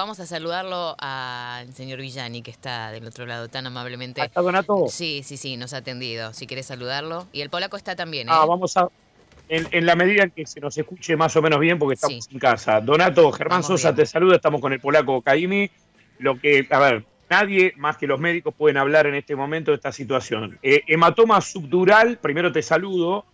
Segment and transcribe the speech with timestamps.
[0.00, 4.22] vamos a saludarlo al señor Villani, que está del otro lado tan amablemente.
[4.22, 4.86] ¿Está Donato?
[4.88, 6.32] Sí, sí, sí, nos ha atendido.
[6.32, 7.26] Si querés saludarlo.
[7.32, 8.32] Y el polaco está también, ¿eh?
[8.34, 8.88] Ah, vamos a.
[9.50, 12.80] En, la medida que se nos escuche más o menos bien, porque estamos en casa.
[12.80, 15.70] Donato, Germán Sosa te saluda, estamos con el polaco Caimi.
[16.18, 19.76] Lo que, a ver, nadie más que los médicos pueden hablar en este momento de
[19.76, 20.58] esta situación.
[20.62, 23.26] Eh, hematoma subdural, primero te saludo.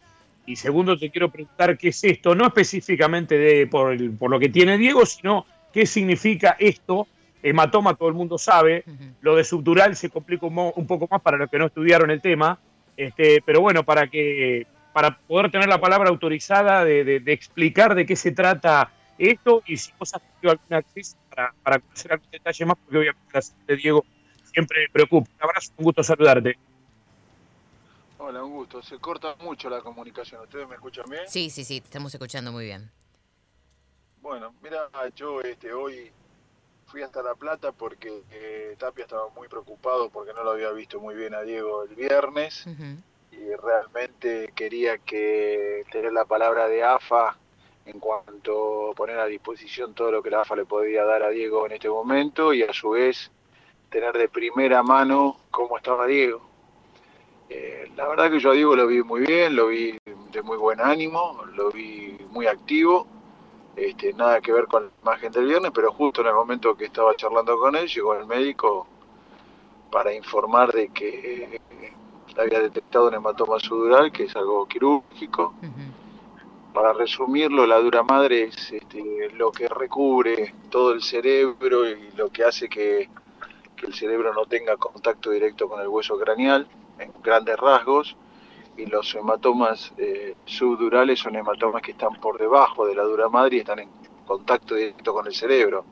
[0.47, 4.49] Y segundo, te quiero preguntar qué es esto, no específicamente de, por, por lo que
[4.49, 5.45] tiene Diego, sino
[5.77, 7.07] qué significa esto.
[7.43, 8.83] Hematoma todo el mundo sabe,
[9.21, 12.59] lo de subdural se complica un, poco más para los que no estudiaron el tema,
[12.97, 18.17] este, pero bueno, para que para poder tener la palabra autorizada de, explicar de qué
[18.17, 22.65] se trata esto y si vos has tenido alguna acceso para, para conocer algún detalle
[22.65, 24.05] más, porque obviamente la de Diego
[24.51, 25.31] siempre me preocupa.
[25.37, 26.57] Un abrazo, un gusto saludarte.
[28.17, 28.83] Hola, un gusto.
[28.83, 30.41] Se corta mucho la comunicación.
[30.41, 31.25] ¿Ustedes me escuchan bien?
[31.29, 32.91] Sí, sí, sí, te estamos escuchando muy bien.
[34.27, 36.11] Bueno, mira, yo este, hoy
[36.87, 40.99] fui hasta La Plata porque eh, Tapia estaba muy preocupado porque no lo había visto
[40.99, 42.67] muy bien a Diego el viernes
[43.31, 47.37] y realmente quería que tener la palabra de AFA
[47.85, 51.29] en cuanto a poner a disposición todo lo que la AFA le podía dar a
[51.29, 53.31] Diego en este momento y a su vez
[53.91, 56.43] tener de primera mano cómo estaba Diego.
[57.49, 59.97] Eh, la verdad que yo a Diego lo vi muy bien, lo vi
[60.33, 63.07] de muy buen ánimo, lo vi muy activo
[63.77, 66.87] este, nada que ver con la imagen del viernes, pero justo en el momento que
[66.87, 68.87] estaba charlando con él, llegó el médico
[69.91, 71.61] para informar de que
[72.39, 75.55] había detectado un hematoma sudural, que es algo quirúrgico.
[76.73, 82.31] Para resumirlo, la dura madre es este, lo que recubre todo el cerebro y lo
[82.31, 83.09] que hace que,
[83.77, 86.67] que el cerebro no tenga contacto directo con el hueso craneal,
[86.99, 88.17] en grandes rasgos
[88.77, 93.57] y los hematomas eh, subdurales son hematomas que están por debajo de la dura madre
[93.57, 93.91] y están en
[94.27, 95.85] contacto directo con el cerebro.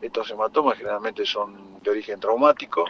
[0.00, 2.84] Estos hematomas generalmente son de origen traumático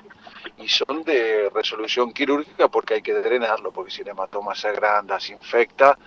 [0.59, 5.21] y son de resolución quirúrgica porque hay que drenarlo, porque si el hematoma se agranda,
[5.21, 5.99] se infecta,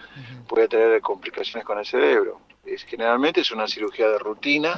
[0.48, 2.42] puede tener complicaciones con el cerebro.
[2.66, 4.74] Es, generalmente es una cirugía de rutina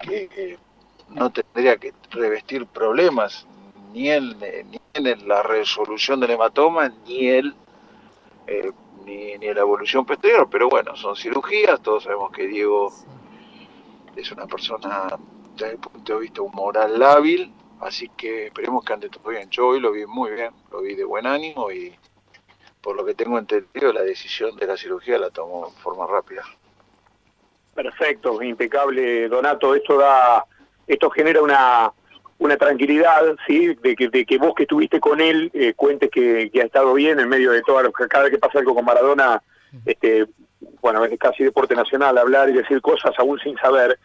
[0.00, 0.58] que
[1.10, 3.46] no tendría que revestir problemas
[3.94, 7.54] ni en, ni en la resolución del hematoma, ni, el,
[8.48, 8.72] eh,
[9.04, 10.48] ni, en la evolución posterior.
[10.50, 12.92] Pero bueno, son cirugías, todos sabemos que Diego
[14.16, 15.16] es una persona,
[15.54, 19.48] desde el punto de vista moral hábil, así que esperemos que ande todo bien.
[19.50, 21.94] Yo hoy lo vi muy bien, lo vi de buen ánimo y
[22.82, 26.42] por lo que tengo entendido la decisión de la cirugía la tomó en forma rápida.
[27.74, 29.74] Perfecto, impecable, Donato.
[29.74, 30.44] Esto da,
[30.86, 31.92] esto genera una
[32.38, 33.74] una tranquilidad, ¿sí?
[33.82, 37.20] De que, de que vos que estuviste con él eh, cuentes que, ha estado bien
[37.20, 39.42] en medio de todo, cada vez que pasa algo con Maradona,
[39.86, 40.26] este,
[40.80, 43.98] bueno, es casi deporte nacional hablar y decir cosas aún sin saber.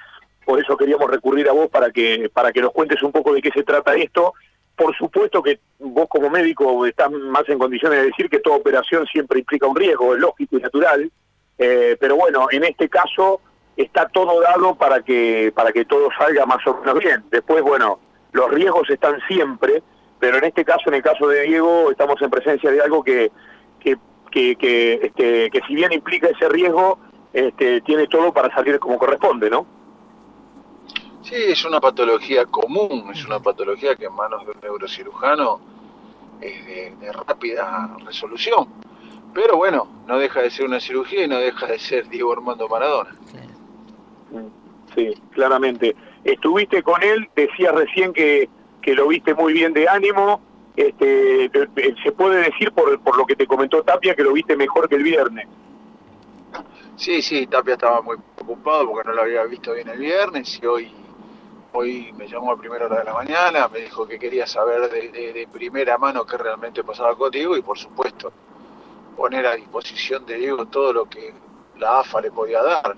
[0.46, 3.42] Por eso queríamos recurrir a vos para que, para que nos cuentes un poco de
[3.42, 4.34] qué se trata esto.
[4.76, 9.06] Por supuesto que vos como médico estás más en condiciones de decir que toda operación
[9.08, 11.12] siempre implica un riesgo, es lógico y natural,
[11.58, 13.42] eh, pero bueno, en este caso
[13.76, 17.24] está todo dado para que, para que todo salga más o menos bien.
[17.30, 18.00] Después, bueno,
[18.32, 19.84] los riesgos están siempre,
[20.20, 23.32] pero en este caso, en el caso de Diego, estamos en presencia de algo que,
[23.80, 23.98] que,
[24.56, 27.00] que, este, que si bien implica ese riesgo,
[27.34, 29.66] este, tiene todo para salir como corresponde, ¿no?
[31.24, 35.60] Sí, es una patología común, es una patología que en manos de un neurocirujano
[36.42, 38.68] es de, rápida resolución.
[39.34, 42.68] Pero bueno, no deja de ser una cirugía y no deja de ser Diego Armando
[42.68, 43.16] Maradona.
[44.96, 45.96] Sí, claramente.
[46.24, 48.50] Estuviste con él, decías recién que,
[48.82, 50.42] que lo viste muy bien de ánimo.
[50.76, 51.50] Este,
[52.04, 54.96] se puede decir por, por lo que te comentó Tapia que lo viste mejor que
[54.96, 55.48] el viernes.
[56.96, 60.66] Sí, sí, Tapia estaba muy preocupado porque no lo había visto bien el viernes y
[60.66, 60.92] hoy,
[61.74, 65.34] hoy me llamó a primera hora de la mañana, me dijo que quería saber de,
[65.34, 68.32] de primera mano qué realmente pasaba contigo y por supuesto
[69.16, 71.34] poner a disposición de Diego todo lo que
[71.78, 72.96] la AFA le podía dar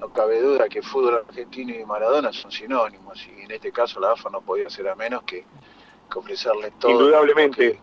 [0.00, 4.12] no cabe duda que fútbol argentino y Maradona son sinónimos y en este caso la
[4.12, 5.44] AFA no podía ser a menos que,
[6.14, 6.92] ofrecerle todo.
[6.92, 7.80] Indudablemente.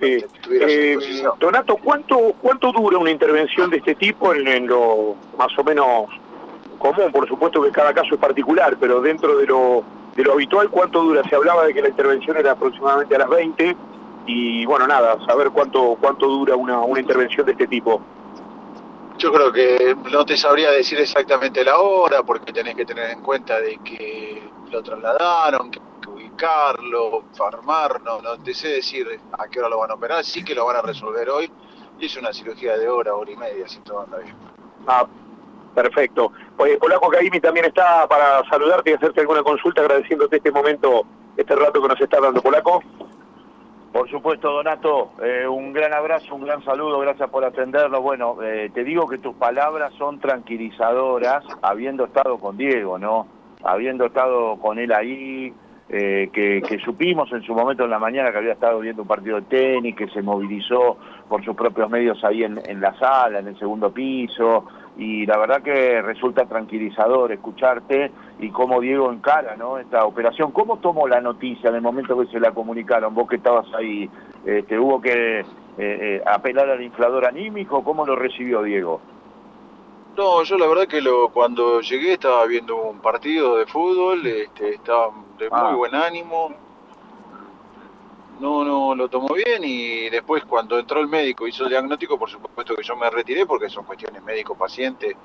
[0.00, 0.24] Eh,
[1.40, 6.08] Donato, ¿cuánto, ¿cuánto dura una intervención de este tipo en, lo más o menos
[6.78, 7.10] común?
[7.10, 9.82] Por supuesto que cada caso es particular, pero dentro de lo,
[10.14, 11.22] de lo habitual, ¿cuánto dura?
[11.28, 13.76] Se hablaba de que la intervención era aproximadamente a las 20
[14.26, 18.00] y bueno, nada, saber cuánto, cuánto dura una, una intervención de este tipo.
[19.22, 23.20] Yo creo que no te sabría decir exactamente la hora porque tenés que tener en
[23.20, 25.78] cuenta de que lo trasladaron, que,
[26.08, 29.06] ubicarlo, farmar, no, no te sé decir
[29.38, 31.48] a qué hora lo van a operar, sí que lo van a resolver hoy
[32.00, 34.34] y es una cirugía de hora, hora y media, si todo anda bien.
[34.88, 35.06] Ah,
[35.72, 36.32] Perfecto.
[36.56, 41.54] Pues Polaco Caimi también está para saludarte y hacerte alguna consulta, agradeciéndote este momento, este
[41.54, 42.82] rato que nos está dando, Polaco.
[43.92, 48.00] Por supuesto, Donato, eh, un gran abrazo, un gran saludo, gracias por atenderlo.
[48.00, 53.26] Bueno, eh, te digo que tus palabras son tranquilizadoras, habiendo estado con Diego, ¿no?
[53.62, 55.52] Habiendo estado con él ahí,
[55.90, 59.36] eh, que, supimos en su momento en la mañana que había estado viendo un partido
[59.36, 60.96] de tenis, que se movilizó
[61.28, 64.64] por sus propios medios ahí en la sala, en el segundo piso,
[64.96, 68.10] y la verdad que resulta tranquilizador escucharte
[68.40, 69.78] y cómo Diego encara ¿no?
[69.78, 70.52] esta operación.
[70.52, 73.14] ¿Cómo tomó la noticia en el momento que se la comunicaron?
[73.14, 74.08] Vos que estabas ahí,
[74.44, 75.44] este, ¿hubo que eh,
[75.78, 77.82] eh, apelar al inflador anímico?
[77.82, 79.00] ¿Cómo lo recibió Diego?
[80.16, 84.74] No, yo la verdad que lo, cuando llegué estaba viendo un partido de fútbol, este,
[84.74, 85.06] estaba
[85.38, 85.74] de muy ah.
[85.74, 86.54] buen ánimo,
[88.42, 92.28] no, no lo tomó bien y después cuando entró el médico hizo el diagnóstico, por
[92.28, 95.16] supuesto que yo me retiré porque son cuestiones médico-paciente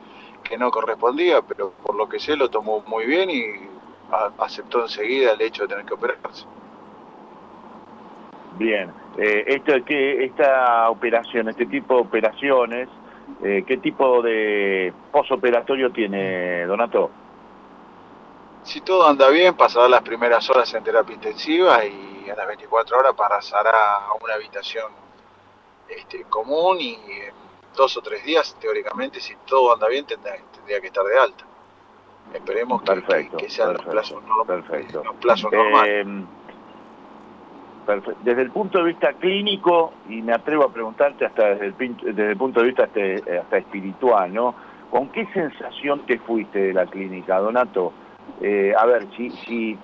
[0.43, 3.43] que no correspondía, pero por lo que sé lo tomó muy bien y
[4.37, 6.45] aceptó enseguida el hecho de tener que operarse.
[8.57, 12.87] Bien, eh, esto, que esta operación, este tipo de operaciones,
[13.43, 17.11] eh, ¿qué tipo de posoperatorio tiene Donato?
[18.67, 22.99] Si todo anda bien, pasará las primeras horas en terapia intensiva y a las 24
[22.99, 24.91] horas pasará a una habitación
[25.87, 27.33] este, común y en
[27.77, 31.45] dos o tres días, teóricamente, si todo anda bien, tendría, que estar de alta.
[32.33, 35.03] Esperemos que, perfecto, que, sea perfecto, perfecto.
[35.85, 36.25] Em,
[38.23, 42.31] desde el punto de vista clínico, y me atrevo a preguntarte hasta desde el, desde
[42.31, 44.53] el punto de vista este, hasta, espiritual, ¿no?
[44.91, 47.93] ¿Con qué sensación te fuiste de la clínica, Donato?
[48.41, 49.77] Eh, a ver, si, si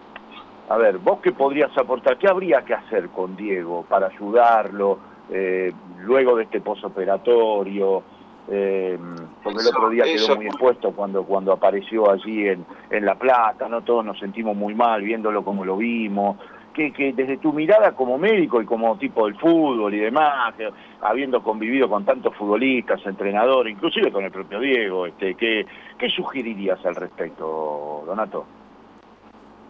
[0.69, 4.99] a ver, vos qué podrías aportar, qué habría que hacer con Diego para ayudarlo
[5.29, 8.03] eh, luego de este posoperatorio,
[8.49, 8.97] eh,
[9.43, 13.67] porque el otro día quedó muy expuesto cuando cuando apareció allí en, en La Plata,
[13.69, 16.37] no todos nos sentimos muy mal viéndolo como lo vimos,
[16.73, 20.53] que, que desde tu mirada como médico y como tipo del fútbol y demás,
[21.01, 25.65] habiendo convivido con tantos futbolistas, entrenadores, inclusive con el propio Diego, este, ¿qué,
[25.97, 28.45] ¿qué sugerirías al respecto, Donato?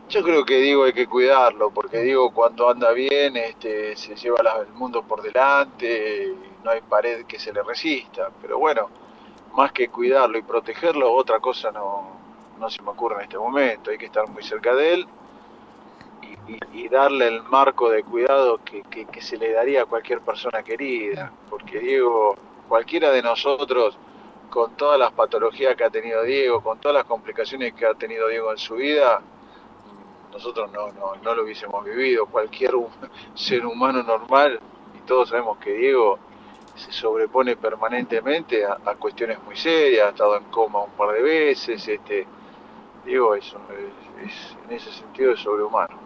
[0.09, 4.41] Yo creo que digo hay que cuidarlo, porque digo cuando anda bien este, se lleva
[4.67, 6.33] el mundo por delante,
[6.63, 8.89] no hay pared que se le resista, pero bueno,
[9.55, 12.11] más que cuidarlo y protegerlo, otra cosa no,
[12.59, 15.07] no se me ocurre en este momento, hay que estar muy cerca de él
[16.47, 21.31] y, darle el marco de cuidado que, que, se le daría a cualquier persona querida,
[21.49, 22.35] porque Diego,
[22.67, 23.97] cualquiera de nosotros,
[24.49, 28.27] con todas las patologías que ha tenido Diego, con todas las complicaciones que ha tenido
[28.27, 29.21] Diego en su vida,
[30.31, 32.25] nosotros no, no, no lo hubiésemos vivido.
[32.27, 32.73] Cualquier
[33.33, 34.59] ser humano normal,
[34.95, 36.19] y todos sabemos que Diego
[36.75, 41.87] se sobrepone permanentemente a, cuestiones muy serias, ha estado en coma un par de veces,
[41.87, 42.25] este,
[43.05, 43.45] Diego es,
[44.25, 46.02] es, en ese sentido es sobrehumano.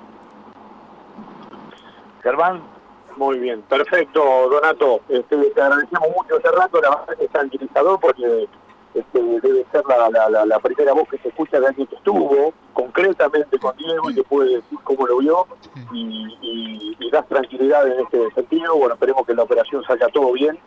[3.15, 5.01] Muy bien, perfecto, Donato.
[5.09, 8.47] Este, te agradecemos mucho ese rato, la verdad tranquilizador porque
[8.93, 13.59] este, debe ser la, la, primera voz que se escucha de alguien que estuvo concretamente
[13.59, 15.47] con Diego y que puede decir cómo lo vio
[15.91, 18.75] y, y, das tranquilidad en este sentido.
[18.75, 20.57] Bueno, esperemos que la operación salga todo bien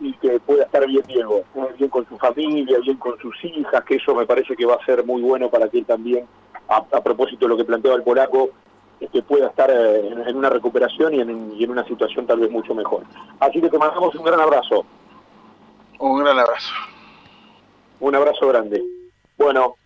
[0.00, 1.44] y que pueda estar bien Diego,
[1.76, 4.84] bien con su familia, bien con sus hijas, que eso me parece que va a
[4.84, 6.26] ser muy bueno para que él también,
[6.68, 8.50] a, propósito de lo que planteaba el polaco,
[9.10, 12.50] que pueda estar eh, en, una recuperación y en, y en una situación tal vez
[12.50, 13.04] mucho mejor.
[13.40, 14.84] Así que te mandamos un gran abrazo.
[15.98, 16.72] Un gran abrazo.
[18.00, 18.82] Un abrazo grande.
[19.38, 19.76] Bueno,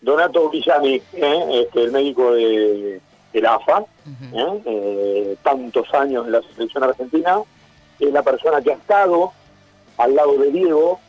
[0.00, 1.64] Donato Villani, ¿eh?
[1.64, 3.00] este, el médico de,
[3.34, 3.84] la AFA,
[4.32, 4.62] ¿eh?
[4.64, 7.40] Eh, tantos años en la selección argentina,
[7.98, 9.32] es la persona que ha estado
[9.98, 11.00] al lado de Diego